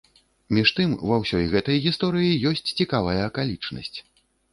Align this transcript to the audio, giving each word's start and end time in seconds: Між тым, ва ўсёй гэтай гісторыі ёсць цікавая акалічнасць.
Між 0.57 0.69
тым, 0.77 0.93
ва 1.09 1.19
ўсёй 1.23 1.45
гэтай 1.51 1.77
гісторыі 1.83 2.31
ёсць 2.53 2.73
цікавая 2.79 3.19
акалічнасць. 3.27 3.93